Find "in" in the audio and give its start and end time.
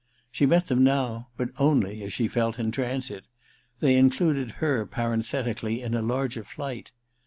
2.57-2.71, 5.83-5.93